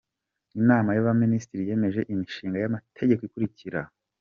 Inama 0.59 0.89
y’Abaminisitiri 0.93 1.69
yemeje 1.69 2.01
Imishinga 2.13 2.57
y’Amategeko 2.59 3.21
ikurikira: 3.23 3.79